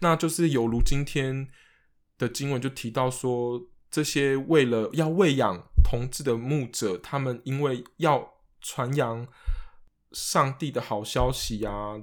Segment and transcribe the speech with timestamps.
[0.00, 1.48] 那就是有如今天
[2.16, 9.26] 的经文就提到说，这些为了要喂养同志的牧者，他们因为要传扬
[10.12, 12.00] 上帝的好消息啊，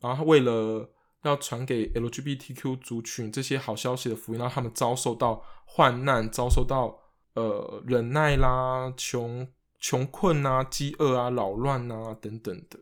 [0.00, 6.98] 然后为了要传给 LGBTQ 族群这些好消息的福音，让他们遭受到患难，遭受到
[7.34, 9.48] 呃忍耐啦、穷
[9.78, 12.78] 穷困啊、饥饿啊、扰乱啊等等的。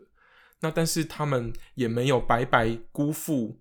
[0.61, 3.61] 那但是他们也没有白白辜负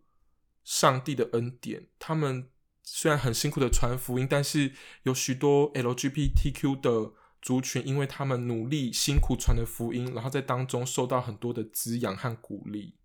[0.63, 1.87] 上帝的恩典。
[1.99, 2.49] 他们
[2.81, 4.71] 虽然很辛苦的传福音，但是
[5.03, 7.11] 有许多 LGBTQ 的
[7.41, 12.95] 族群，因为他们努力辛苦传的福音，然后在当中受到很多的滋养和鼓励。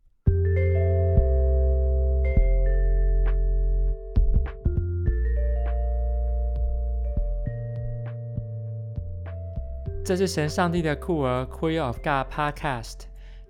[10.05, 13.01] 这是神上帝的酷儿 Queer of God Podcast。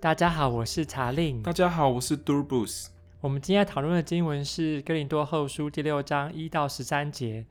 [0.00, 1.40] 大家好，我是查令。
[1.40, 2.97] 大家好，我是 Durbus。
[3.20, 7.46] 我们今天讨论的经文是《哥林多后书》第六章一到十三节。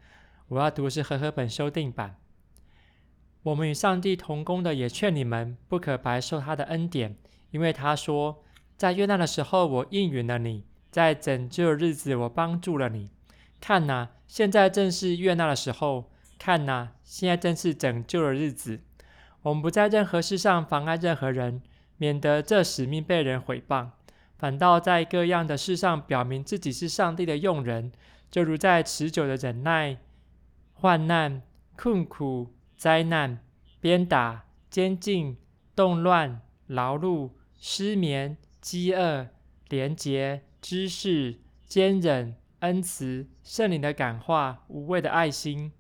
[0.48, 2.16] 我要读的是和合本修订版。
[3.44, 7.18] 我们与上帝同工的，也劝你们不可白受他的恩典，
[7.52, 8.42] 因为他说
[8.78, 13.10] ：“在悦纳的时候，我应允了你；在拯救的日子，我帮助了你。
[13.60, 16.06] 看哪，现在正是悦纳的时候；
[16.40, 18.80] 看哪，现在正是拯救的日子。
[19.42, 21.62] 我们不在任何事上妨碍任何人。”
[22.00, 23.90] 免得这使命被人毁谤，
[24.38, 27.92] 反倒在各样的事上表明自己是上帝的用人，
[28.30, 29.98] 就如在持久的忍耐、
[30.74, 31.42] 患难、
[31.76, 33.40] 困苦、灾难、
[33.80, 35.38] 鞭打、监禁、
[35.76, 39.28] 动乱、劳碌、失眠、饥饿、
[39.70, 45.72] 廉洁、知识、坚忍、恩慈、圣灵的感化、无畏的爱心、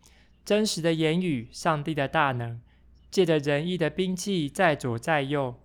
[0.43, 2.59] 真实的言语、上帝的大能，
[3.11, 5.59] 借着仁义的兵器，在左在右。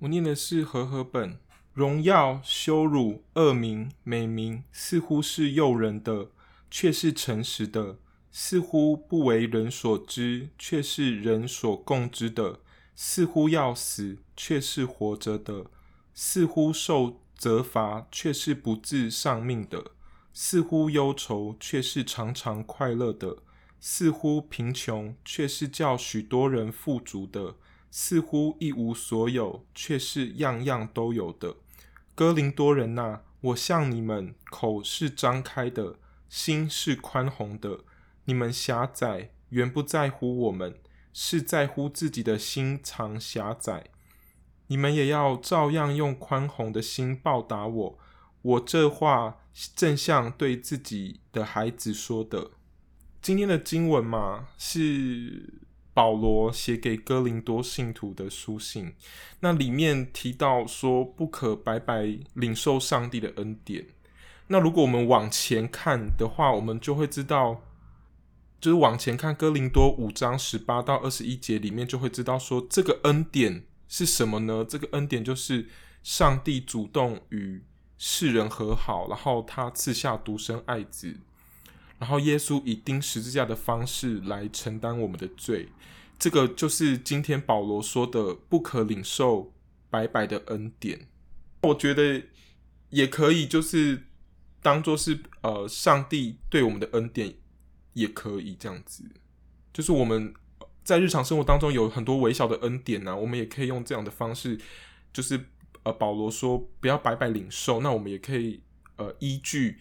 [0.00, 1.38] 我念的是和合本，
[1.78, 6.30] 荣耀、羞辱、恶名、美名，似乎是诱人的，
[6.68, 7.98] 却是诚实的；
[8.32, 12.58] 似乎不为人所知，却是人所共知的；
[12.96, 15.66] 似乎要死，却是活着的；
[16.12, 19.92] 似乎受责罚，却是不致丧命的；
[20.34, 23.36] 似乎忧愁，却是常常快乐的；
[23.78, 27.54] 似乎贫穷，却是叫许多人富足的。
[27.90, 31.54] 似乎一无所有，却是样样都有的。
[32.18, 37.84] 哥林多人呐、我向你们口是张开的，心是宽宏的。
[38.24, 40.74] 你们狭窄，原不在乎我们，
[41.12, 43.84] 是在乎自己的心肠狭窄。
[44.66, 47.98] 你们也要照样用宽宏的心报答我。
[48.42, 49.36] 我这话
[49.76, 52.50] 正像对自己的孩子说的。
[53.22, 55.60] 今天的经文嘛，是。
[55.98, 58.94] 保罗写给哥林多信徒的书信，
[59.40, 63.84] 那里面提到说，不可白白领受上帝的恩典。
[64.46, 67.62] 那如果我们往前看的话，我们就会知道，
[68.60, 74.64] 就是往前看哥林多五章十八到二十一节里面，就会知道说，这个恩典是什么呢？
[74.64, 75.66] 这个恩典就是
[76.04, 77.64] 上帝主动与
[77.96, 81.16] 世人和好，然后他赐下独生爱子。
[81.98, 85.68] 然后耶稣以钉十字架的方式来承担我们的罪，
[86.16, 89.52] 这个就是今天保罗说的不可领受
[89.90, 91.08] 白白的恩典。
[91.62, 92.22] 我觉得
[92.90, 94.04] 也可以，就是
[94.62, 97.34] 当做是呃上帝对我们的恩典，
[97.94, 99.02] 也可以这样子。
[99.72, 100.32] 就是我们
[100.84, 104.56] 在日常生活当中有很多微小的恩典呢、啊，我们也可以用这样的方式，
[105.12, 105.46] 就是
[105.82, 108.60] 呃保罗说不要白白领受，那我们也可以
[108.94, 109.78] 呃依据。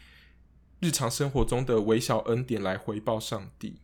[0.80, 3.78] 日常生活中的微小恩典来回报上帝。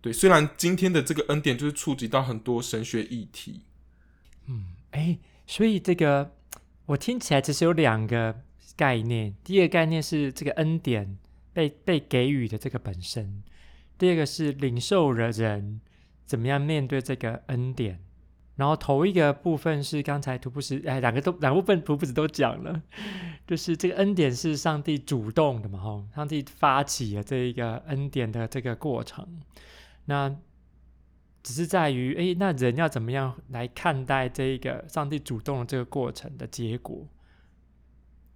[0.00, 3.62] 对，虽然今天的这个恩典就是触及到很多神学议题。
[4.46, 6.34] 嗯，哎，所以这个
[6.86, 8.42] 我听起来其实有两个
[8.76, 9.34] 概念。
[9.42, 11.16] 第一个概念是这个恩典
[11.54, 13.42] 被被给予的这个本身，
[13.96, 15.80] 第二个是领受的人
[16.26, 18.00] 怎么样面对这个恩典。
[18.56, 22.82] 然后头一个部分是刚才图布斯哎，两个都两部分图布斯都讲了，
[23.46, 29.26] 就是这个恩典是上帝主动的嘛，吼，上帝发起了这一个恩典的这个过程，
[30.04, 30.34] 那
[31.42, 37.08] 只是在于哎，那人要怎么样来看待这一个上帝主动的这个过程的结果？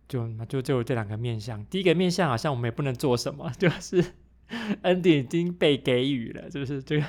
[0.08, 4.02] 就就就有这两个面向，第一个面向好像我们也不能做什么， 就是
[4.80, 6.82] 恩典已经被给予了，就是？
[6.82, 7.06] 这个，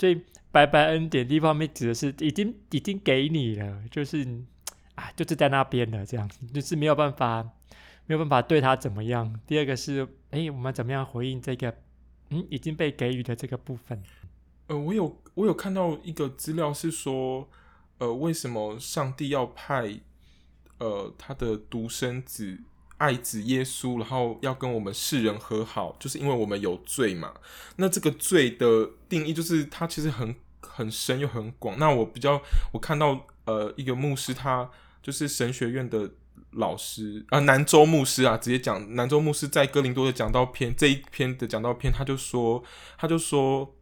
[0.00, 0.24] 所以。
[0.52, 4.26] 白白恩典，第一方面指的是已经已经给你了，就是
[4.96, 7.40] 啊，就是在那边了，这样子就是没有办法
[8.06, 9.40] 没有办法对他怎么样。
[9.46, 11.72] 第二个是，哎，我们怎么样回应这个
[12.30, 14.02] 嗯已经被给予的这个部分？
[14.66, 17.48] 呃，我有我有看到一个资料是说，
[17.98, 20.00] 呃，为什么上帝要派
[20.78, 22.58] 呃他的独生子
[23.00, 27.32] 爱子耶稣，然后要跟我们世人和好，就是因为我们有罪嘛。
[27.76, 31.78] 那这个罪的定义，就是它其实很很深又很广。
[31.78, 32.42] 那我比较
[32.72, 34.70] 我看到呃一个牧师，他
[35.02, 36.10] 就是神学院的
[36.50, 42.62] 老师啊，南州牧师啊，直接讲南州牧师在哥林多的讲道篇这一篇的讲道篇，他就说
[42.98, 43.74] 他就说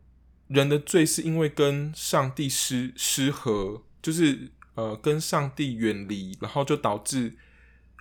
[0.47, 7.37] 人的罪是因为跟上帝失失和，就是呃跟上帝远离，然后就导致。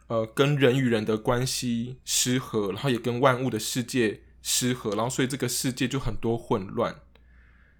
[0.07, 6.95] 呃，跟人与人的关系失和，然后也跟万物的世界失和，然后所以这个世界就很多混乱，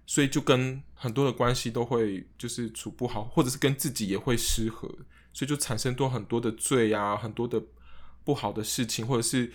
[0.06, 4.86] 所以就跟很多的关系都会就是处不好，或者是跟自己也会失和，
[5.32, 7.62] 所以就产生多很多的罪啊，很多的
[8.24, 9.50] 不好的事情，或者是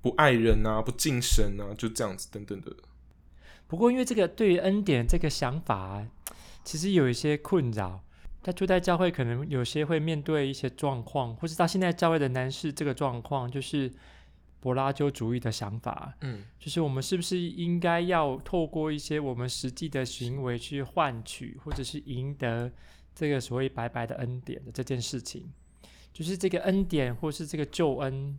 [0.00, 2.74] 不爱人啊，不敬神啊，就这样子等等的。
[3.66, 6.06] 不过，因为这个对于恩典这个想法，
[6.64, 8.02] 其实有一些困扰。
[8.42, 13.92] 在住在教会，可能有些会面对一些状况，或是他现在教会的男士这个状况，就是
[14.60, 22.72] 柏拉修主义的想法，嗯，就是我们是不是应该要透过一些我们实际的行为去换取，或者是赢得
[23.14, 25.52] 这个所谓白白的恩典的这件事情，
[26.12, 28.38] 就是这个恩典或是这个救恩，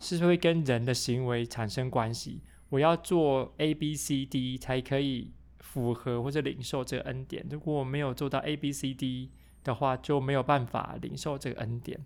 [0.00, 5.32] 是会跟人的行为产生关系，我要做 A、B、C、D 才可以。
[5.76, 9.30] 符合或者领受这个恩典，如果我没有做到 A、B、C、D
[9.62, 12.00] 的话，就没有办法领受这个恩典。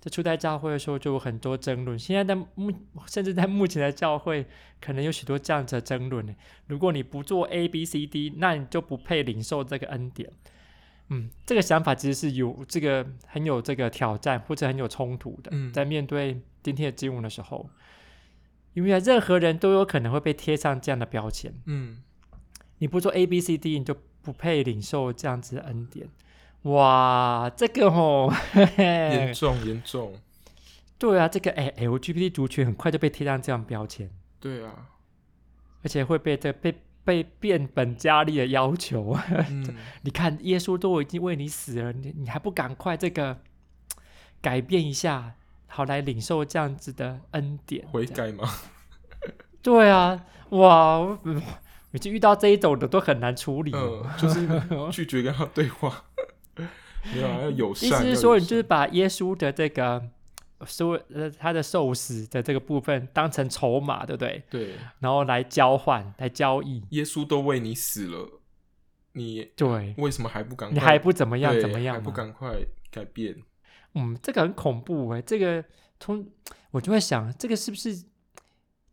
[0.00, 2.72] 在初代教会的时候就有很多争论，现在在目
[3.06, 4.44] 甚至在目前的教会，
[4.80, 6.34] 可能有许多这样子的争论。
[6.66, 10.28] 如果你不做 A、B、C、D，那你就不配领受这个恩典。
[11.10, 15.50] 嗯，这个想法其实是有这个很有这个挑战或者很有冲突的。
[15.54, 17.70] 嗯，在面对今天的经文的时候，
[18.74, 21.54] 因为任何人都有可能会被贴上这样的标签。
[21.66, 22.02] 嗯。
[22.78, 26.08] 你不做 A B C D，你就不配领受这样子的恩典。
[26.62, 28.32] 哇，这个吼，
[28.76, 30.14] 严重严重。
[30.98, 34.10] 对啊，这个哎 LGBT 族群很快就被贴上这样标签。
[34.40, 34.88] 对啊，
[35.82, 36.74] 而且会被这被
[37.04, 39.16] 被变本加厉的要求。
[39.48, 43.38] 嗯、 你看，耶稣都已经为你死了，你你还不赶快这个
[44.40, 45.34] 改变一下，
[45.66, 47.86] 好来领受这样子的恩典？
[47.88, 48.48] 悔改吗？
[49.62, 51.18] 对啊，哇。
[51.96, 54.46] 每次遇到这一种的都很难处理，嗯， 就是
[54.92, 56.04] 拒绝跟他对话，
[57.14, 57.88] 没有要友善。
[57.88, 60.06] 意思是说，你就是把耶稣的这个
[60.66, 64.42] 受呃他的受死的这个部分当成筹码，对不对？
[64.50, 66.84] 对，然后来交换来交易。
[66.90, 68.42] 耶稣都为你死了，
[69.12, 70.74] 你对为什么还不赶快？
[70.74, 71.58] 你还不怎么样？
[71.58, 71.94] 怎么样？
[71.94, 72.58] 还不赶快
[72.90, 73.34] 改变？
[73.94, 75.64] 嗯，这个很恐怖哎，这个
[75.98, 76.26] 从
[76.72, 78.04] 我就会想，这个是不是？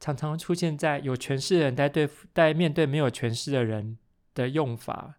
[0.03, 3.97] 常常出现在有权势的人在对在面对没有权势的人
[4.33, 5.15] 的用法，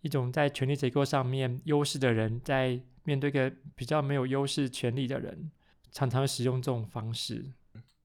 [0.00, 5.52] 一种在权力结构上面优势的人在面对个比较没有优势权力的人，
[5.92, 7.52] 常常使用这种方式。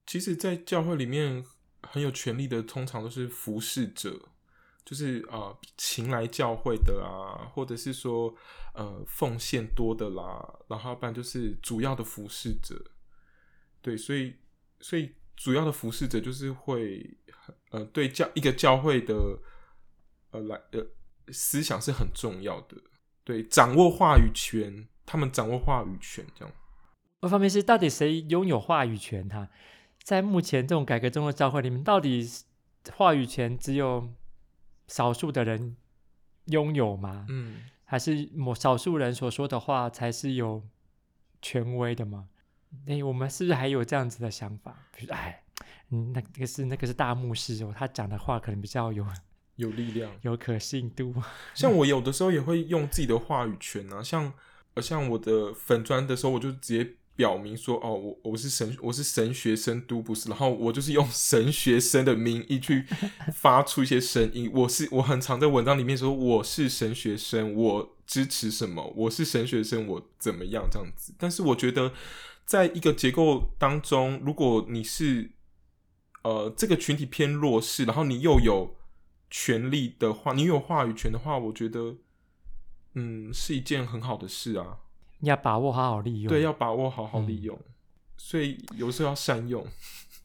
[0.06, 1.44] 其实，在教会里面
[1.82, 4.30] 很有权力的，通常都是服侍者，
[4.86, 8.36] 就是啊、呃，勤来教会的啊，或者是说
[8.76, 12.92] 呃奉献多的啦，然后不然就是主要的服侍者。
[13.82, 14.36] 对，所以
[14.80, 15.16] 所以。
[15.42, 17.18] 主要的服侍者就是会，
[17.72, 19.16] 呃，对教一个教会的，
[20.30, 20.86] 呃，来呃
[21.34, 22.78] 思想是很重要的，
[23.24, 26.54] 对，掌握话语权，他们掌握话语权，这样。
[27.22, 29.28] 一方面是到底谁拥有话语权？
[29.30, 29.50] 哈，
[30.04, 32.24] 在目前这种改革中的教会里面，到底
[32.96, 34.14] 话语权只有
[34.88, 35.76] 少数的人
[36.46, 37.26] 拥有吗？
[37.30, 40.64] 嗯，还是某少数人所说的话才是有
[41.42, 42.30] 权威的吗？
[42.88, 44.76] 哎，我们是不是还有这样子的想法？
[44.96, 45.44] 比如，哎，
[45.90, 49.06] 嗯，那个是那个是大牧师哦，他讲的话可能比较有
[49.58, 51.14] 有力量、有可信度。
[51.54, 54.34] 像我有的时候也会用自己的话语权啊，像
[54.74, 62.86] 呃，像我的粉专的时候，我就直接表明说，哦，我我是神，我是神学生都不是，然后我就是用神学生的名义去
[63.34, 64.50] 发出一些声音。
[64.54, 71.14] 我是我很常在文章里面说，我是神学生，我支持什么，我是神学生，我怎么样这样子。
[71.18, 71.92] 但是我觉得。
[72.46, 75.32] 在一个结构当中，如果你是
[76.24, 78.76] 呃这个群体偏弱势，然后你又有
[79.30, 81.96] 权利的话，你有话语权的话，我觉得
[82.96, 84.80] 嗯是一件很好的事啊。
[85.20, 87.64] 你要把握好好利用，对，要把握好好利用，嗯、
[88.18, 89.66] 所以有时候要善用，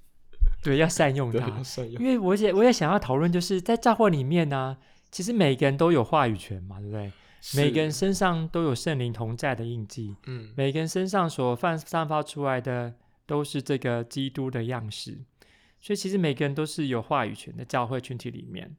[0.64, 2.02] 对，要善用它，善用。
[2.02, 4.78] 因为我也我也想要讨论，就是在教会里面呢、啊，
[5.12, 7.12] 其实每个人都有话语权嘛，对不对？
[7.54, 12.94] 每个人身上都有圣灵同在的印记，嗯，每个人身上所散散发出来的
[13.26, 15.18] 都是这个基督的样式，
[15.78, 18.74] 所以其实每个人都是有话语权的教会群体里面，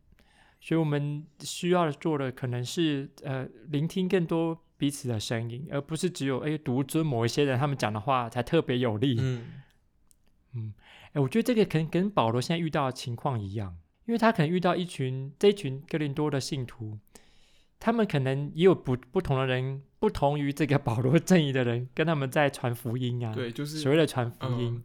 [0.59, 9.15] 所以我们需要做的可能是呃聆听更多彼此的声音，而不是只有哎独尊某一些人他们讲的话才特别有力。
[9.19, 9.45] 嗯。
[10.53, 10.73] 嗯，
[11.11, 16.97] 哎，我觉得这个可能跟保罗现在遇到的情况一样，因为他可能遇到一群这一群哥林多的信徒，
[17.79, 23.33] 他们可能也有不不同的人，不同于这个保罗正义的人，跟他们在传福音啊。
[23.33, 24.75] 对，就是所谓的传福音。
[24.75, 24.83] 嗯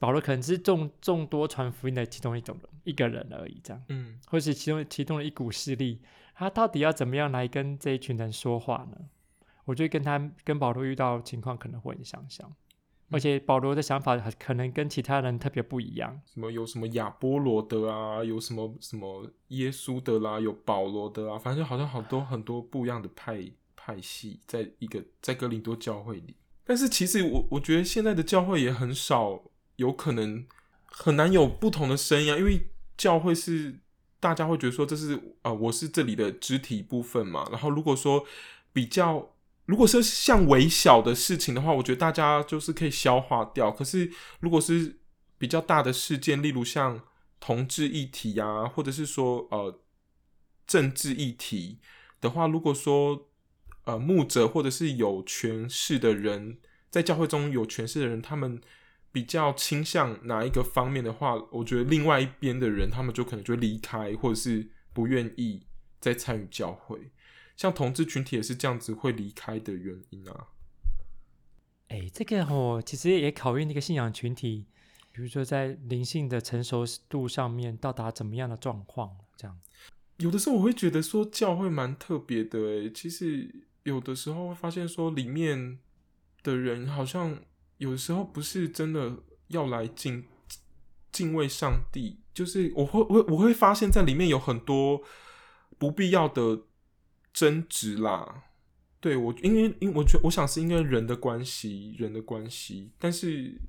[0.00, 6.00] 保罗可能是众众多传福音的其中一种人一个人而已，这样，嗯，或是其中其中的一股势力，
[6.34, 8.96] 他到底要怎么样来跟这一群人说话呢？
[9.66, 12.50] 我觉得跟他跟保罗遇到情况可能会很相像，
[13.14, 16.20] 而且保罗的想法可能跟其他人特别不一样。
[16.26, 23.42] 什么有什么亚波罗的啊，有什么什么耶稣的啦，有保罗的啊，反正好像好多很多不一样的派
[23.74, 26.36] 派系，在一个在哥林多教会里。
[26.64, 29.44] 但是其实我我觉得现在的教会也很少。
[29.76, 30.46] 有可能
[30.86, 33.80] 很难有不同的声音啊，因为教会是
[34.20, 37.48] 大家会觉得说这是啊、我是这里的肢体部分嘛。
[37.50, 38.24] 然后如果说
[38.72, 39.33] 比较，
[39.66, 43.70] 如果是像微小的事情的话，我觉得大家就是可以消化掉。
[43.70, 45.00] 可是如果是
[45.38, 47.00] 比较大的事件，例如像
[47.40, 49.80] 同志议题啊，或者是说呃
[50.66, 51.80] 政治议题
[52.20, 53.28] 的话，如果说
[53.84, 56.58] 呃牧者或者是有权势的人
[56.90, 58.60] 在教会中有权势的人，他们。
[59.14, 65.64] 比较倾向哪一个方面的话，我觉得另外一边的人，他们就可能就离开，或者是不愿意
[66.00, 67.12] 再参与教会。
[67.56, 70.48] 像同志群体也是这样子会离开的原因啊。
[71.88, 74.66] 哎、欸，这个哦，其实也考验那个信仰群体，
[75.12, 79.58] 比如说在灵性的成熟度上面到达怎么样的状况，这样。
[80.18, 85.78] 有的时候我会觉得说教会蛮特别的，哎，其实有的时候会发现说里面
[86.42, 87.38] 的人好像。
[87.78, 89.18] 有的时候不是真的
[89.48, 90.24] 要来敬
[91.10, 95.02] 敬畏上帝，就是我会我我会发现在里面有很多
[95.76, 96.62] 不必要的
[97.34, 98.44] 争执啦。
[99.00, 102.92] 对我，因为因为我觉我想是因为人的关系，人的关系。
[102.98, 103.60] 但是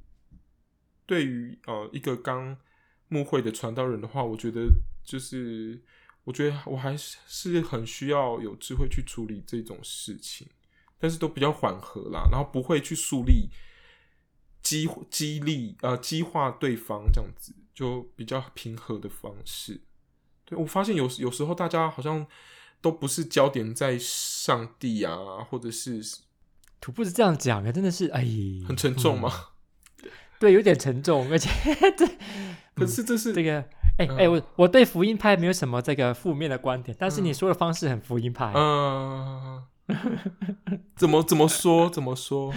[1.06, 2.58] 对于呃一个刚
[3.10, 4.70] 牧会的传道人的话，我觉得
[5.04, 5.84] 就是
[6.24, 10.48] 我觉得我还是是很需要有智慧去处理这种事情，
[10.98, 13.50] 但是都比较缓和啦，然后不会去树立。
[14.62, 19.80] 激激励呃激化对方这样子就比较平和的方式。
[20.44, 22.26] 对，我发现有有时候大家好像
[22.86, 25.16] 都不是焦点在上帝啊，
[25.50, 26.00] 或者是
[26.80, 28.24] 土不是这样讲的，真的是哎，
[28.68, 29.32] 很沉重吗？
[30.04, 31.50] 嗯、 对，有点沉重，而且
[31.98, 32.08] 这
[32.76, 33.66] 可是这是、嗯、这个
[33.98, 39.64] 哎哎，我我对福音派没有什么这个负面的观点，但是你说的方式很福音派，嗯，
[40.96, 42.54] 怎么怎么说怎么说？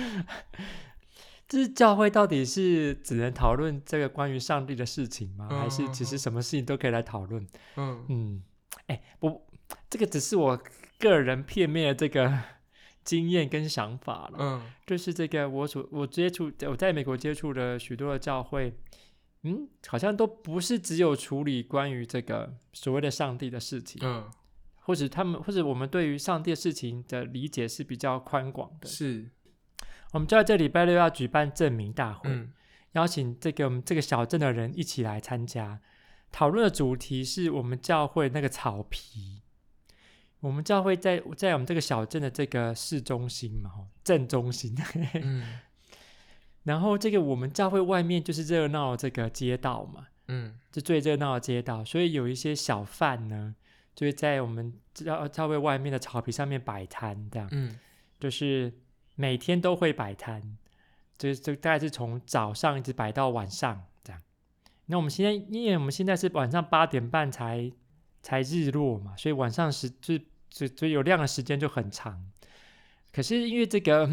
[1.48, 5.48] 这是教会到底是只能讨论这个关于上帝的事情吗？
[5.50, 7.46] 嗯、还是其实什么事情都可以来讨论？
[7.76, 8.42] 嗯嗯，
[8.88, 9.47] 哎，不，
[9.90, 10.62] 这个只是我
[10.98, 12.38] 个人片面的这个
[13.04, 14.36] 经验跟想法了。
[14.38, 18.74] 嗯，就是这个我所我接触我在美国接触的许多的教会，
[19.42, 24.00] 嗯，好像都不是只有处理关于这个所谓的上帝的事情。
[24.04, 24.30] 嗯，
[24.80, 28.86] 或者他们或者我们对于上帝的事情的理解是比较宽广的。
[28.86, 29.30] 是。
[30.12, 32.52] 我们就在这礼拜六要举办证明大会，嗯、
[32.92, 35.80] 邀请这个我们这个小镇的人一起来参加。
[36.32, 39.42] 讨论的主题是我们教会那个草皮。
[40.40, 43.70] 我们教会在在我们这个小镇的这个市中心嘛，
[44.04, 44.76] 镇中心。
[45.14, 45.58] 嗯、
[46.64, 53.54] 然后这个我们教会外面就是热闹的这个街道嘛，嗯，就最热闹的街道，所以有一些小贩呢，
[53.94, 57.78] 就会在我们教教会外面的草皮上面摆摊，这样，嗯，
[58.18, 58.72] 就是。
[59.20, 60.56] 每天都会摆摊，
[61.16, 64.22] 就就大概是从早上一直摆到晚上这样。
[64.86, 67.68] 那我们现在，因为我们现在是晚上八点半才
[68.28, 70.18] 才日落嘛，所以晚上时就
[70.50, 72.30] 就就有亮的时间就很长。
[73.10, 74.06] 可是因为这个，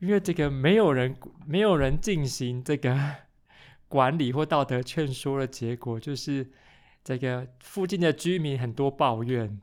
[0.00, 2.94] 因为这个没有人没有人进行这个
[3.88, 6.52] 管理或道德劝说的结果，就是
[7.02, 9.58] 这个附近的居民很多抱怨，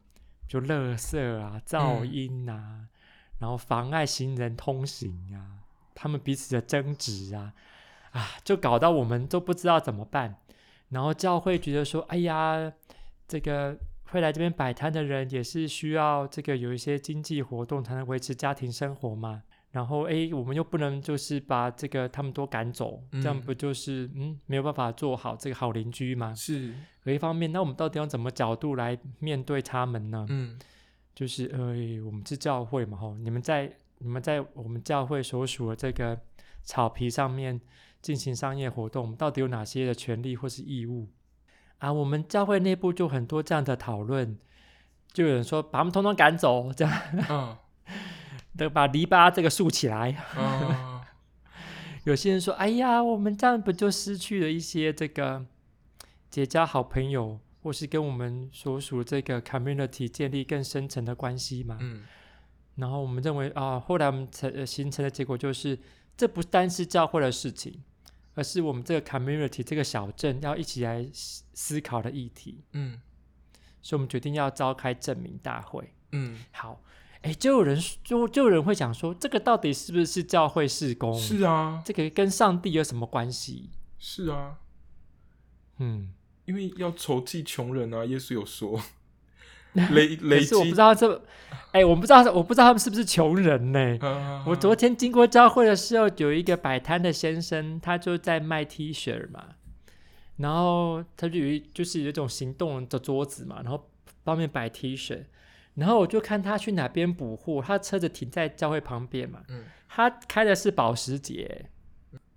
[0.47, 2.55] 就垃圾啊、噪音啊。
[2.55, 2.88] 嗯
[3.39, 5.63] 然后妨碍行人通行啊，
[5.95, 7.53] 他们彼此的争执啊，
[8.11, 10.35] 啊，就搞到我们都不知道怎么办。
[10.89, 12.73] 然后教会觉得说，哎呀，
[13.29, 19.43] 这个会来这边摆摊的人也是需要这个有一些经济活动才能维持家庭生活嘛。
[19.71, 26.33] 然后哎，我们又不能就是把这个他们都赶走，嗯、这样不就是嗯没有办法做好这个好邻居吗？
[26.33, 26.74] 是。
[27.03, 30.25] 有一方面，那我们到底用怎么角度来面对他们呢？
[30.27, 30.57] 嗯。
[31.13, 31.67] 就是呃，
[32.05, 36.17] 我们是教会嘛，吼，你们在你们在我们教会所属的这个
[36.63, 37.59] 草皮上面
[38.01, 41.09] 进行商业活动，到底有哪些的权利或是义务
[41.79, 41.91] 啊？
[41.91, 44.38] 我们教会内部就很多这样的讨论，
[45.12, 46.93] 就有人说把他们通通赶走，这样，
[47.29, 47.57] 嗯，
[48.55, 50.12] 得把篱笆这个竖起来。
[50.36, 51.05] 啊、
[52.05, 55.45] 有些人说：“哎呀，我们这样不就失去了一些这个
[56.29, 62.03] 结交好朋友，或是跟我们所属这个 community 建立更深层的关系嘛？”嗯。
[62.75, 65.77] 然后我们认为啊，后来我们成形成的结果就是，
[66.15, 67.83] 这不单是教会的事情，
[68.39, 72.63] 而是我们这个 community 这个小镇要一起来思考的议题。
[72.72, 73.00] 嗯。
[73.81, 75.93] 所以我们决定要召开证明大会。
[76.13, 76.39] 嗯。
[76.51, 76.81] 好。
[77.22, 81.13] 哎，就有人就就有人会讲说，这个到底是不是教会事工？
[81.19, 83.72] 是啊，这个跟上帝有什么关系？
[83.98, 84.60] 是啊，
[85.79, 86.13] 嗯，
[86.46, 88.81] 因为要筹集穷人啊，耶稣有说，
[89.93, 90.55] 累累积。
[90.55, 91.21] 我不知道这，
[91.71, 93.97] 哎，我不知道，我不知道他们是不是穷人呢？
[94.01, 99.43] 啊、我昨天经过教会的时候，有一个摆摊的先生，他就在卖 T 恤嘛，
[100.38, 103.89] 然后他就有一就是有一种行动的桌子嘛，然后
[104.23, 105.25] 方面摆 T 恤。
[105.75, 109.39] 然后我就看他去哪边补货，他车子停在教会旁边嘛。
[109.47, 111.69] 嗯，他开的是保时捷，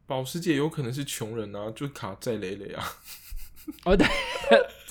[0.07, 2.85] 保时捷有可能是穷人啊，就卡债累累啊。
[3.85, 4.07] 哦，对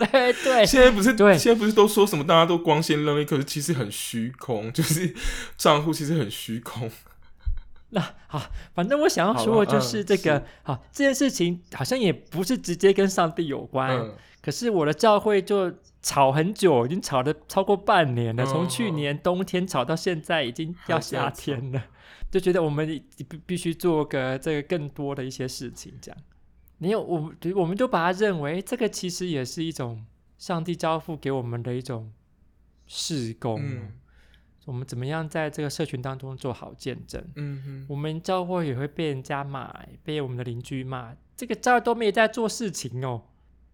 [0.12, 5.14] 对对，现在不是对，现在不是都说什么大家都光鲜亮丽，可是其实很虚空， 就是
[5.58, 6.90] 账户其实很虚空。
[7.90, 8.42] 那好，
[8.74, 15.72] 反正我想要说的就是这个，好，这件事情好像也不是直接跟上帝有关，嗯，可是我的教会就。
[16.04, 18.44] 吵很久，已经吵了超过半年了。
[18.44, 21.80] 从去年冬天吵到现在，已经要夏天了，
[22.32, 22.88] 就觉得我们
[23.30, 25.94] 必必须做个这个更多的一些事情。
[26.02, 26.20] 这样，
[26.84, 30.04] 你有我，我们就把它认为这个其实也是一种
[30.40, 32.12] 上帝交付给我们的一种
[32.88, 33.62] 事工。
[33.62, 33.92] 嗯，
[34.66, 37.24] 我们怎么样在这个社群当中做好见证？
[37.36, 39.72] 嗯哼，我们教会也会被人家骂，
[40.04, 43.22] 被我们的邻居骂，这个教会都没有在做事情哦。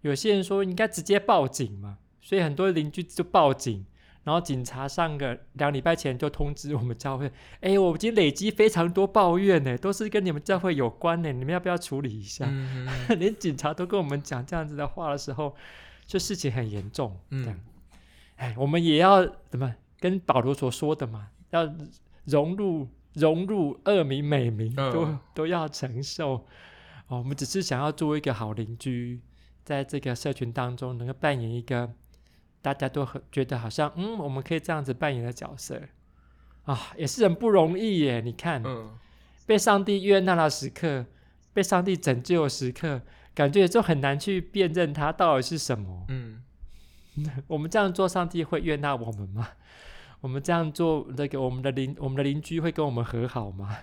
[0.01, 1.99] 有些人说应该直接报警嘛。
[2.19, 3.85] 所以很多邻居就报警，
[4.27, 7.31] 然后警察上个两礼拜前就通知我们教会，
[7.62, 12.46] 哎，我已经累积非常多抱怨呢，都是跟你们教会有关呢，你们要不要处理一下？
[13.17, 15.55] 连警察都跟我们讲这样子的话的时候，
[16.05, 17.18] 就事情很严重。
[17.29, 17.57] 嗯，
[18.35, 21.74] 哎，我们也要怎么跟保罗所说的嘛，要
[22.25, 26.46] 融入融入恶名美名，都、嗯、都要承受。
[27.07, 29.22] 哦，我们只是想要做一个好邻居，
[29.63, 31.94] 在这个社群当中能够扮演一个。
[32.61, 35.81] 大家都很觉得好像，嗯，我们可以这样子扮演的角色
[36.65, 38.22] 啊，也是很不容易耶。
[38.22, 38.91] 你看，嗯，
[39.46, 41.05] 被上帝悦纳的时刻，
[41.53, 43.01] 被上帝拯救的时刻，
[43.33, 46.05] 感觉就很难去辨认它到底是什么。
[46.09, 46.43] 嗯，
[47.48, 49.50] 我们这样做，上帝会悦纳我们吗？
[50.22, 53.77] 我们这样做，那个我们的邻我们的邻居会跟我们和好吗？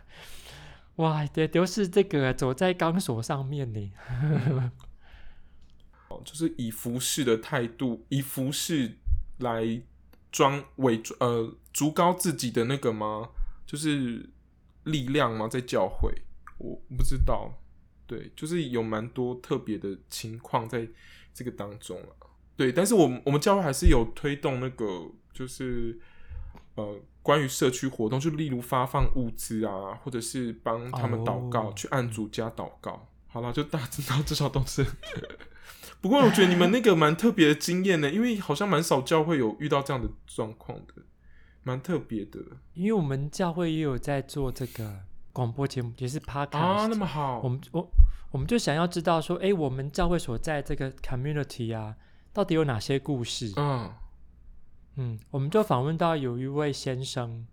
[0.97, 3.93] 哇，对，都是这个走在钢索上面呢。
[6.25, 8.97] 就是以服饰的态度，以服饰
[9.39, 9.83] 来
[10.33, 13.31] 装伪装呃，足高自己的那个吗？
[13.67, 14.31] 就是
[14.85, 15.47] 力量吗？
[15.47, 16.13] 在教会，
[16.59, 17.53] 我不知道。
[18.07, 20.87] 对，就是有蛮多特别的情况在
[21.33, 22.09] 这个当中了。
[22.57, 25.99] 对，但是我们我们教会还是有推动那个，就是
[26.75, 33.09] 呃，关于社区活动，就例如发放物资啊，或者是帮他们祷告，去按主家祷告。
[33.27, 34.85] 好了，就大家知道，至少都是。
[36.05, 40.97] 不过我觉得你们那个蛮特别的经验呢， 因为好像蛮少教会有遇到这样的状况的，
[41.63, 42.39] 蛮特别的。
[42.75, 45.01] 因为我们教会也有在做这个
[45.33, 47.41] 广播节目，也是 podcast 啊，那么好。
[47.41, 47.91] 我们我
[48.33, 51.97] 我们就想要知道说，哎，我们教会所在这个 community 啊，
[52.35, 53.55] 到底有哪些故事？
[53.57, 53.91] 嗯
[54.97, 57.47] 嗯，我们就访问到有一位先生，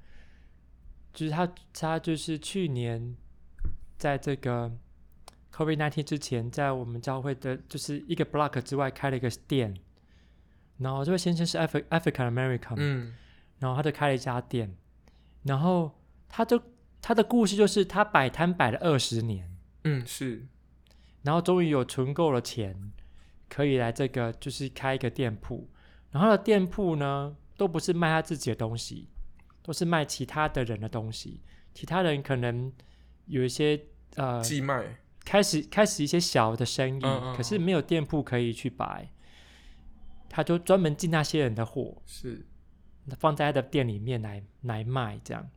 [1.13, 3.15] 就是他他就是去年
[3.97, 4.73] 在这个。
[5.53, 9.75] COVID-19 之前，在我们教会的，就是一个 block 之外开了一个店，
[10.77, 13.13] 然后这位先生是 Af African American，嗯，
[13.59, 14.75] 然后他就开了一家店，
[15.43, 15.91] 然后
[16.29, 16.61] 他就
[17.01, 20.47] 他的故事就是他摆摊摆了二十年，嗯，是，
[21.23, 22.91] 然后终于有存够了钱，
[23.49, 25.69] 可以来这个就是开一个店铺，
[26.11, 29.09] 然后他的店铺呢都不是卖他自己的东西，
[29.61, 31.41] 都是卖其他的人的东西，
[31.73, 32.71] 其他人可能
[33.25, 33.79] 有一些
[34.15, 34.97] 呃寄卖。
[35.23, 39.09] 开始开始一些小的生意，嗯嗯，可是没有店铺可以去摆，
[40.29, 42.45] 他就专门进那些人的货，是
[43.19, 45.49] 放在他的店里面来来卖这样。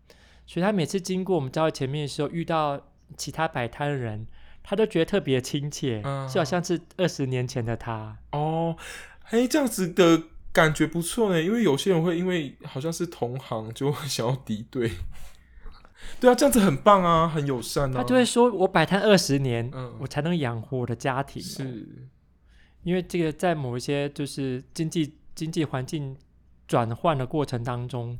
[0.46, 4.26] 所以他每次经过我们教会前面的时候，遇到其他摆摊的人，
[4.62, 8.18] 他都觉得特别亲切，嗯，就好像是二十年前的他。
[8.32, 8.76] 哦，
[9.30, 14.90] 哎，这样子的感觉不错呢，因为有些人会因为好像是同行，就会想要敌对。
[16.20, 17.98] 对啊，这样子很棒啊，很友善啊。
[17.98, 21.86] 他就会说：“我摆摊二十年，嗯，我才能养活我的家庭。”是，
[22.82, 26.16] 因为这个在某一些就是经济经济环境
[26.66, 28.18] 转换的过程当中，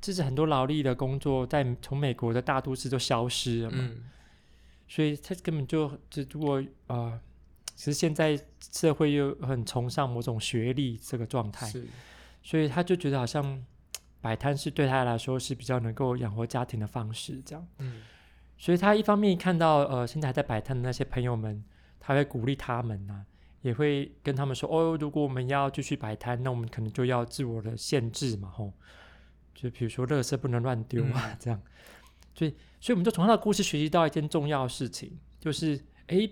[0.00, 4.04] 就是很多劳力的工作在从美国的大都市都消失了嘛，嗯、
[4.88, 7.20] 所以他根本就就如果啊、呃，
[7.74, 8.38] 其实现在
[8.72, 11.70] 社会又很崇尚某种学历这个状态，
[12.42, 13.62] 所以他就觉得好像
[14.22, 17.68] 摆摊是对他来说是比较能够养活家庭的方式，这样。
[17.76, 18.00] 嗯，
[18.56, 21.62] 所以他一方面看到呃现在还在摆摊的那些朋友们，
[22.00, 23.26] 他会鼓励他们呐、啊。
[23.62, 28.72] 也会跟他们说哦，如果我们要继续摆摊，那我们可能就要自我的限制嘛，吼，
[29.54, 31.62] 就比如说垃圾不能乱丢啊，嗯、 这样。
[32.34, 36.28] 所以，所以我们就从他的故事学习到一件重要的事情，就是哎，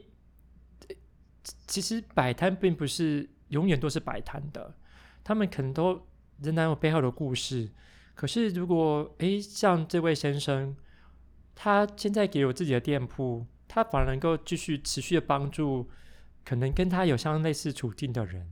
[1.69, 4.75] 其实摆摊并不是永远都是摆摊的，
[5.23, 6.05] 他们可能都
[6.43, 7.71] 仍然有背后的故事。
[8.15, 10.77] 可是，如果哎，像这位先生，
[11.55, 15.89] 他现在给我自己的店铺，他反而能够继续持续的帮助。
[16.43, 18.49] 可能跟他有相类似处境的人，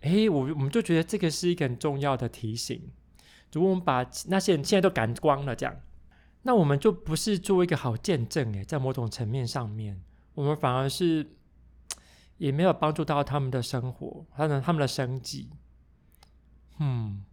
[0.00, 2.90] 诶，我我们就觉得这个是一个很重要的提醒。
[3.52, 5.80] 如果我们把那些人现在都赶光了，这样，
[6.42, 8.52] 那我们就不是做一个好见证。
[8.52, 10.02] 诶，在某种层面上面，
[10.34, 11.24] 我们反而是
[12.36, 15.48] 也没有帮助到他们的生活，他们他们的生计。
[16.78, 17.24] 嗯，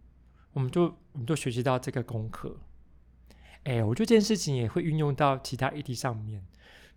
[0.52, 0.82] 我们就
[1.12, 2.56] 我们就学习到这个功课。
[3.64, 6.44] 哎，我觉得这件事情也会运用到其他议题上面，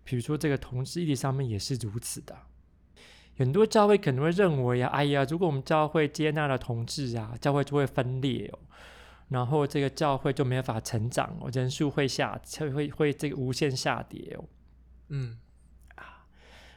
[0.04, 2.36] 比如说这个同志议题上面也是如此的。
[3.36, 8.58] 很多教会可能会认为啊，哎呀，如果我们教会接纳了同志啊，教会就会分裂哦，
[9.28, 14.44] 然后这个教会就没法成长哦，人数会下，会会会这个无限下跌哦。
[15.08, 15.38] 嗯
[15.94, 16.26] 啊，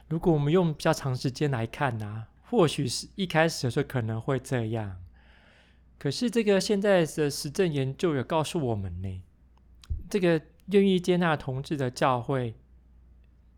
[0.08, 5.03] 如果我们用比较长时间来看啊，或许是一开始的时候可能会这样，
[6.04, 9.22] 可是这个现在的实证研究也告诉我们呢，
[10.10, 12.54] 这个愿意接纳同志的教会，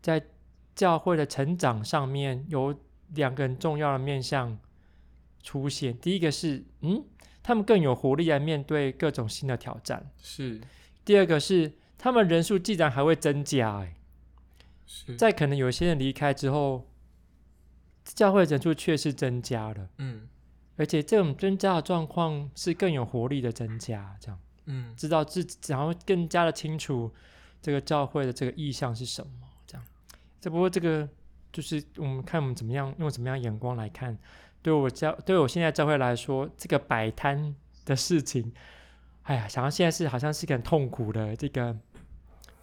[0.01, 0.25] 在
[0.73, 2.73] 教会的成长上面有。
[3.15, 4.59] 两个很重要的面向
[5.41, 7.05] 出现，第一个是，嗯，
[7.41, 10.11] 他们更有活力来面对各种新的挑战。
[10.21, 10.59] 是。
[11.05, 13.95] 第二个是，他们人数既然还会增加，哎，
[14.85, 15.15] 是。
[15.15, 16.85] 在可能有些人离开之后，
[18.03, 19.87] 教会人数确实增加了。
[19.99, 20.27] 嗯。
[20.77, 24.39] 而且这种增加的状况是更有活力的增加，这样。
[24.65, 24.95] 嗯。
[24.95, 27.13] 知道自己，然后更加的清楚
[27.61, 29.31] 这个教会的这个意向是什么，
[29.65, 29.85] 这样。
[30.39, 31.09] 只不过这个。
[31.49, 34.15] 就是我们看我们怎么样用怎么样眼光来看，
[34.61, 38.53] 对我教对我现在教会来说，这个摆摊的事情，
[39.23, 41.75] 哎呀，想到现在是好像是个很痛苦的这个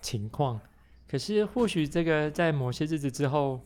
[0.00, 0.60] 情况，
[1.08, 3.60] 可是或许这个在某些日子之后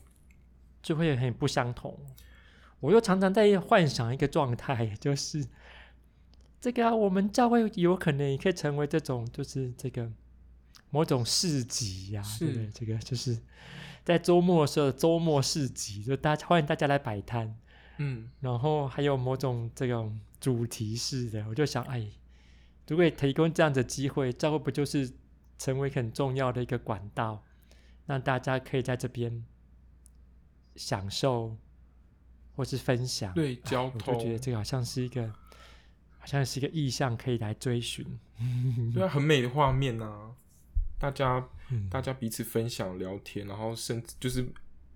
[0.81, 1.99] 就会很不相同。
[2.81, 5.47] 我又常常在幻想一个状态， 就是
[6.61, 10.11] 这个、啊、我们教会有可能也可以成为这种，就是这个
[10.91, 12.71] 某种市集呀、啊，是对不对？
[12.71, 13.39] 这个就是。
[14.05, 17.55] 在周末的时候，周末市集就大家欢迎大家来摆摊，
[17.99, 22.09] 嗯，然后还有某种这种主题式的，我就想，哎，
[22.87, 25.13] 如果提供这样的机会，教会不就是
[25.59, 27.45] 成为很重要的一个管道，
[28.07, 29.45] 让大家可以在这边
[30.75, 31.59] 享受
[32.59, 35.33] 或是分享，对，交通，我就觉得这个好像是一个，
[36.19, 38.05] 好像是一个意象可以来追寻，
[38.93, 40.35] 对啊，很美的画面啊。
[40.99, 41.49] 大家，
[41.89, 44.45] 大家彼此分享聊天，然后甚至就是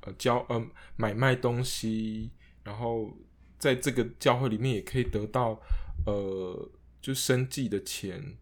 [0.00, 0.60] 呃交呃
[0.96, 2.32] 买卖东西，
[2.64, 3.16] 然后
[3.60, 5.60] 在这个教会里面也可以得到
[6.04, 6.68] 呃
[7.00, 8.36] 就生计的钱，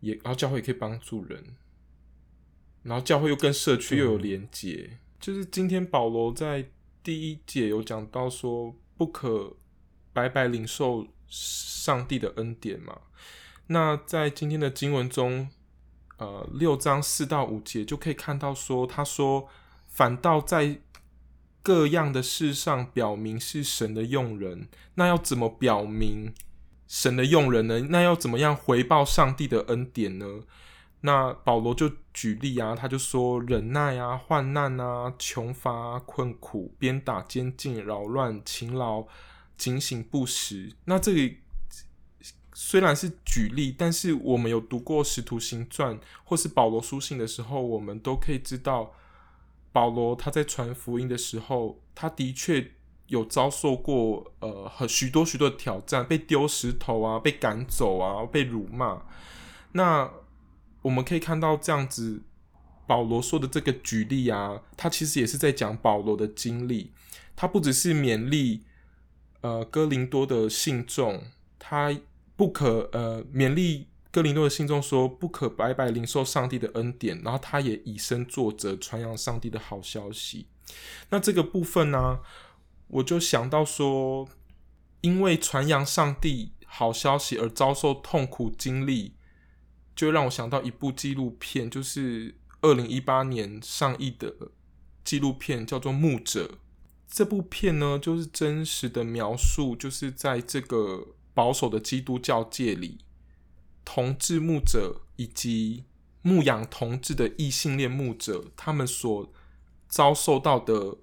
[0.00, 1.54] 也然后教会也可以帮助人，
[2.82, 4.88] 然后教会又跟社区又有连结。
[4.90, 6.68] 嗯、就是今天保罗在
[7.02, 9.56] 第一节有讲到说，不可
[10.12, 12.98] 白白领受上帝的恩典嘛。
[13.68, 15.48] 那在今天的经文中。
[16.20, 19.48] 呃，六章四到五节就可以看到说，他说，
[19.86, 20.80] 反倒在
[21.62, 24.66] 各样的事上表明是神的用人。
[24.96, 26.34] 那要怎么表明
[26.88, 27.78] 神的用人呢？
[27.90, 30.40] 那要怎么样回报上帝的恩典呢？
[31.02, 39.06] 那保罗就举例啊，他就说忍耐啊、患难啊、穷乏、困苦、鞭打、监禁、扰乱、勤劳、
[39.56, 40.72] 警醒、不时。
[40.86, 41.38] 那这里。
[42.60, 48.92] 虽然是举例，但是我们有读过《使徒行传》或是保罗书信的时候，我们都可以知道，
[49.70, 52.72] 保罗他在传福音的时候，他的确
[53.06, 59.02] 有遭受过呃很许多许多的挑战，被丢石头啊，被赶走啊，被辱骂。
[59.70, 60.10] 那
[60.82, 62.22] 我们可以看到这样子，
[62.86, 66.92] 保罗说的这个举例啊，他其实也是在讲保罗的经历，
[67.34, 68.64] 他不只是勉励
[69.40, 71.22] 呃哥林多的信众，
[71.58, 71.98] 他。
[72.38, 80.46] 不可呃勉励哥林多的信众说，不可白白领受上帝的恩典，然后他也以身作则，传扬上帝的好消息。
[81.10, 82.20] 那这个部分呢，
[82.86, 84.28] 我就想到说，
[85.00, 89.14] 因为传扬上帝好消息而遭受痛苦经历，
[89.98, 94.32] 就让我想到一部纪录片，就是二零一八年上映的
[95.02, 96.46] 纪录片，叫做《牧者》。
[97.08, 102.98] 这部片呢，就是真实的描述，就是在这个保守的基督教界里，
[103.84, 105.82] 同志牧者以及
[106.22, 109.32] 牧养同志的异性恋牧者，他们所
[109.88, 110.96] 遭受到的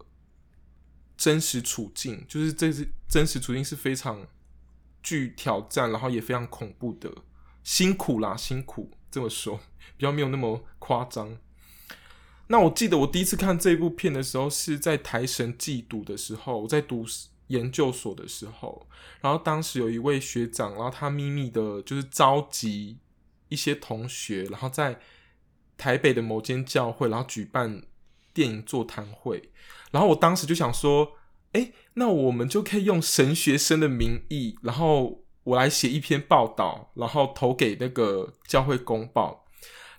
[1.17, 4.25] 真实处境，就是这是真实处境是非常
[5.03, 7.13] 具挑战，然后也非常恐怖的，
[7.65, 9.59] 辛苦啦，辛苦这么说，
[9.97, 11.37] 比较没有那么夸张。
[12.47, 17.03] 那我记得我第一次看这部片的时候，是在台神祭读的时候，我在读
[17.47, 18.87] 研究所的时候，
[19.19, 22.99] 然后当时有一位学长，然后他秘密的就是召集
[23.49, 24.99] 一些同学，然后在
[25.75, 27.81] 台北的某间教会，然后举办
[28.31, 29.49] 电影座谈会，
[29.89, 31.13] 然后我当时就想说，
[31.53, 39.45] 诶，那我们就可以用神学生的名义，然后我来写一篇报道，然后投给那个教会公报。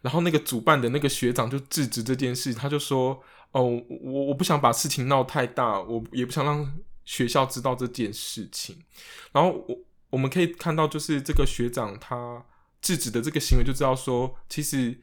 [0.03, 8.79] 然后那个主办的那个学长就制止这件事，他就说：“哦，我我不想把事情闹太大，我也不想让学校知道这件事情。”
[9.33, 9.79] 然后我
[10.11, 12.45] 我们可以看到，就是这个学长他
[12.81, 15.01] 制止的这个行为，就知道说，其实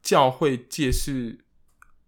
[0.00, 1.44] 教会界是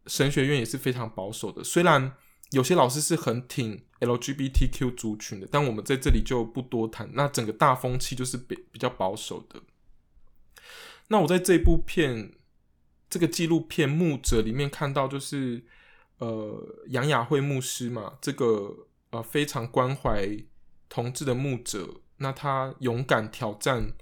[0.07, 1.65] 神学院也是非常保守的。
[1.65, 2.15] 虽然
[2.51, 7.09] 有些老师是很挺 LGBTQ 族群的，但我们在这里就不多谈。
[7.15, 9.61] 那整个大风气就是比比较保守的。
[11.09, 12.33] 那我在这部片
[13.09, 15.65] 这个纪录片《牧者》里面看到，就是
[16.19, 20.29] 呃杨雅慧牧师嘛，这个呃非常关怀
[20.89, 23.93] 同志的牧者，那他勇敢挑战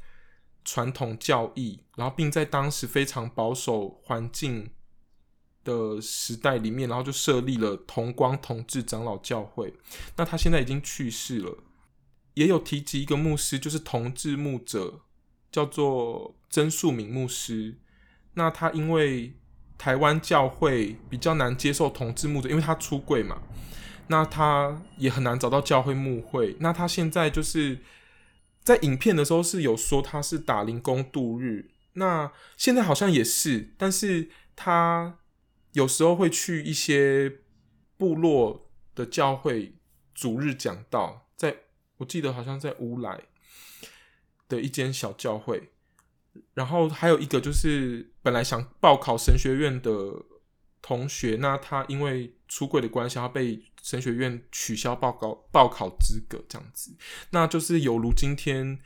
[0.65, 4.71] 传统教义，然后并在当时非常保守环境
[5.69, 9.75] 的时代里面，然后就设立了同光同志长老教会。
[10.17, 11.59] 那他现在已经去世了，
[12.35, 15.01] 也有提及一个牧师，就是同志牧者。
[15.51, 17.79] 叫做曾树敏牧师，
[18.35, 19.33] 那他因为
[19.79, 23.41] 台湾教会比较难接受同志牧者，因为他出柜嘛，
[24.09, 26.55] 那他也很难找到教会牧会。
[26.61, 27.79] 那他现在就是
[28.63, 35.18] 在影片的时候是有说他是打零工度日，那现在好像也是，但是他
[35.79, 37.39] 有时候会去一些
[37.97, 39.77] 部落的教会
[40.15, 41.57] 主日讲道，在
[41.99, 43.19] 我记得好像在乌来。
[44.51, 45.69] 的一间小教会，
[46.55, 49.93] 然后还有一个就是本来想报考神学院的
[50.81, 56.97] 同学，那他因为出柜的关系，他被神学院取消报考报考资格，这样子，
[57.33, 58.79] 那就是有如今天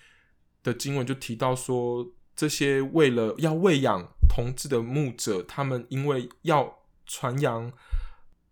[0.65, 7.73] 的经文就提到说，这些为了要喂养同志的牧者，他们因为要传扬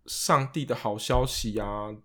[0.05, 1.95] 上帝的好消息啊，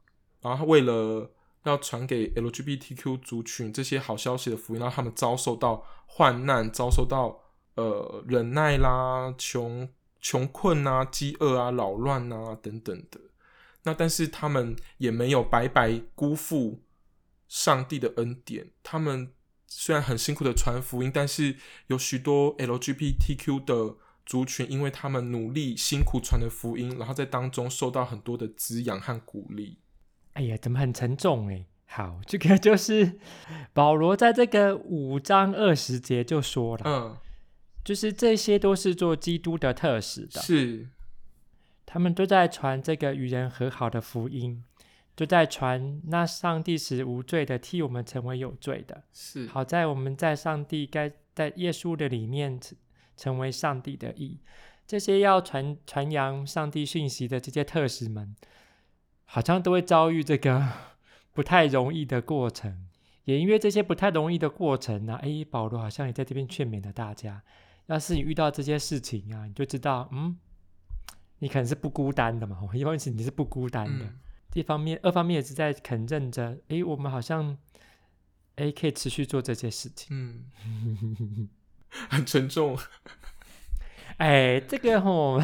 [0.41, 1.33] 然后为了。
[1.67, 7.41] 要传给 LGBTQ 族群这些好消息的福音，让他们遭受到患难，遭受到
[7.75, 9.89] 呃忍耐啦、穷
[10.21, 13.19] 穷困啊、饥饿啊、扰乱啊等等的。
[13.83, 16.85] 那但是他们也没有白白辜负
[17.49, 18.71] 上帝的恩典。
[18.85, 19.33] 他们
[19.67, 21.57] 虽然很辛苦的传福音，但是
[21.89, 29.79] 有许多 LGBTQ 的族群，因为他们努力辛苦传的福音，然后在当中受到很多的滋养和鼓励。
[30.35, 31.65] 哎呀，怎么很沉重哎？
[31.87, 33.19] 好，这个就是
[33.73, 37.17] 保罗在这个五章二十节就说了，嗯，
[37.85, 40.89] 就是这些都是做基督的特使的，是，
[41.87, 44.65] 他们都在传这个与人和好的福音，
[45.15, 52.61] 都在传那上帝使无罪的替我们成为有罪的，是，好在我们在上帝该在耶稣的里面
[53.17, 54.39] 成为上帝的义，
[54.87, 58.37] 这些要传传扬上帝讯息的这些特使们。
[59.29, 60.73] 好像都会遭遇这个
[61.35, 62.87] 不太容易的过程，
[63.25, 67.43] 也因为这些不太容易的过程呢、啊，哎，保罗好像也在这边劝勉了大家，
[67.87, 70.39] 要是你遇到这些事情啊，你就知道，嗯，
[71.41, 74.21] 你可能是不孤单的嘛，一方面是你是不孤单的，嗯、
[74.55, 77.59] 一方面，二方面也是在肯认着，哎，我们好像，
[78.55, 81.49] 哎，可以持续做这些事情，嗯，
[82.09, 82.79] 很沉重。
[84.19, 85.39] 哎，这个吼，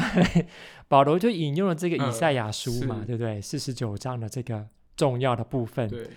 [0.87, 3.39] 保罗就引用了这个以赛亚书嘛，嗯、对不对？
[3.39, 5.87] 四十九章的这个重要的部分。
[5.87, 6.09] 对，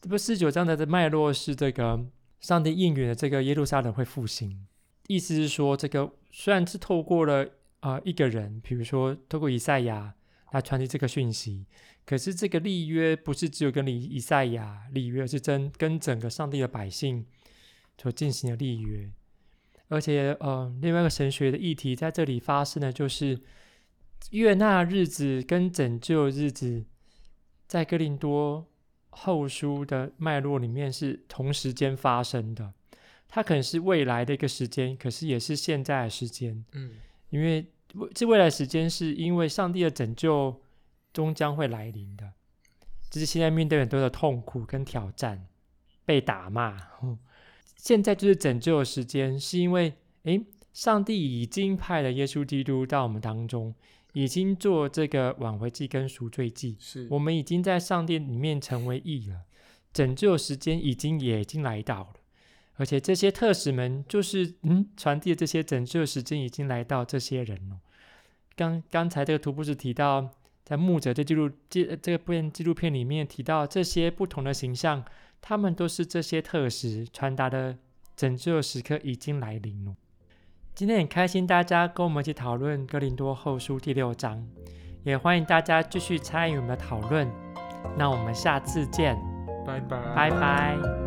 [0.00, 2.04] 这不四十九章的脉络是这个
[2.40, 4.66] 上帝应允的这个耶路撒冷会复兴，
[5.06, 7.44] 意思是说，这个虽然是透过了
[7.80, 10.14] 啊、呃、一个人，比如说透过以赛亚
[10.52, 11.64] 来传递这个讯息，
[12.04, 17.24] 可是这个立约不是只有跟以以赛亚立约，是真跟整个上帝的百姓
[17.96, 19.08] 所进行的立约。
[19.88, 23.40] 而且，呃，另外一个神学的议题在这里发生的，就是
[24.30, 26.84] 悦纳日子跟拯救日子，
[27.68, 28.66] 在哥林多
[29.10, 32.72] 后书的脉络里面是同时间发生的，
[33.28, 36.64] 它可能是未来的一个时间，可是也是现在的时间。
[36.72, 36.94] 嗯，
[37.30, 37.64] 因为
[38.12, 40.60] 这未来时间是因为上帝的拯救
[41.12, 42.32] 终将会来临的，
[43.08, 45.46] 只是现在面对很多的痛苦跟挑战，
[46.04, 46.76] 被打骂。
[47.76, 53.74] 现在就是拯救的时间，是因为诶，上帝已经派了耶稣基督到我们当中。
[54.12, 59.42] 已经做这个挽回祭跟赎罪祭，是我们已经在上帝里面成为义了，
[59.92, 62.14] 拯救时间已经也已经来到了，
[62.76, 67.76] 而且这些特使们就是嗯传递这些拯救时间已经来到这些人了。
[68.56, 70.30] 刚刚才这个图不是提到
[70.64, 75.04] 在牧者这纪录这这个部纪录片里面提到这些不同的形象，
[75.40, 77.76] 他们都是这些特使传达的
[78.16, 79.94] 拯救时刻已经来临了。
[80.74, 84.46] 今天很开心，大家跟我们一起讨论《哥林多后书》第六章，
[85.04, 87.30] 也欢迎大家继续参与我们的讨论。
[87.96, 89.16] 那我们下次见，
[89.64, 91.05] 拜拜，拜拜。